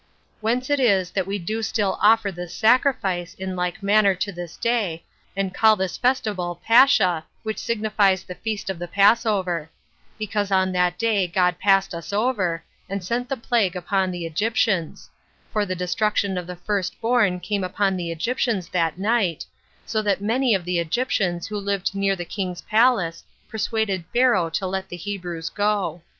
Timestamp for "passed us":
11.59-12.11